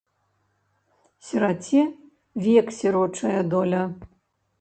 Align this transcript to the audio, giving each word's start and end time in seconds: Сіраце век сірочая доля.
Сіраце 1.27 1.83
век 2.45 2.73
сірочая 2.79 3.39
доля. 3.53 3.83